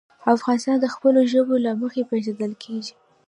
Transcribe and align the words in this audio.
افغانستان 0.35 0.75
د 0.79 0.85
خپلو 0.93 1.19
ژبو 1.31 1.55
له 1.65 1.71
مخې 1.81 2.07
پېژندل 2.09 2.53
کېږي. 2.63 2.93